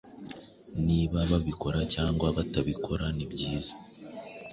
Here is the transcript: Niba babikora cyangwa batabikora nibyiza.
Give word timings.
Niba 0.85 1.19
babikora 1.31 1.79
cyangwa 1.93 2.27
batabikora 2.37 3.05
nibyiza. 3.15 3.73